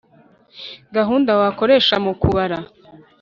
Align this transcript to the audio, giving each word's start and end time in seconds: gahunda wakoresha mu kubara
gahunda 0.95 1.31
wakoresha 1.41 1.95
mu 2.05 2.13
kubara 2.21 2.57